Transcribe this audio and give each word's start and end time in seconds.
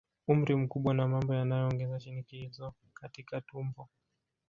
Umri 0.31 0.55
mkubwa 0.55 0.91
na 0.93 1.07
mambo 1.07 1.33
yanayoongeza 1.35 1.99
shinikizo 1.99 2.73
katika 2.93 3.41
tumbo 3.41 3.89